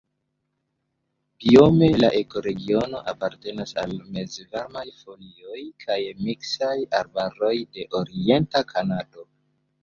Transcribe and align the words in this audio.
Biome 1.41 1.89
la 2.03 2.07
ekoregiono 2.21 3.01
apartenas 3.11 3.73
al 3.81 3.93
mezvarmaj 4.15 4.85
foliaj 5.03 5.61
kaj 5.85 5.99
miksaj 6.23 6.73
arbaroj 7.03 7.53
de 7.77 7.87
orienta 8.03 8.65
Kanado. 8.75 9.29